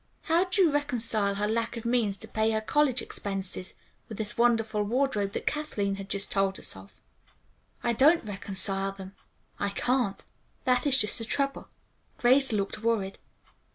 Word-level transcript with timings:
"How 0.23 0.45
do 0.45 0.63
you 0.63 0.71
reconcile 0.71 1.35
her 1.35 1.47
lack 1.47 1.77
of 1.77 1.85
means 1.85 2.17
to 2.17 2.27
pay 2.27 2.49
her 2.53 2.59
college 2.61 3.03
expenses 3.03 3.75
with 4.09 4.17
this 4.17 4.35
wonderful 4.35 4.81
wardrobe 4.81 5.33
that 5.33 5.45
Kathleen 5.45 5.97
has 5.97 6.07
just 6.07 6.31
told 6.31 6.57
us 6.57 6.75
of?" 6.75 6.99
"I 7.83 7.93
don't 7.93 8.25
reconcile 8.25 8.93
them. 8.93 9.13
I 9.59 9.69
can't. 9.69 10.23
That 10.63 10.87
is 10.87 10.99
just 10.99 11.19
the 11.19 11.25
trouble." 11.25 11.67
Grace 12.17 12.51
looked 12.51 12.79
worried. 12.79 13.19